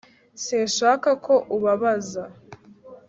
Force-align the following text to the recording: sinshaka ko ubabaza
sinshaka 0.43 1.09
ko 1.25 1.33
ubabaza 1.55 2.23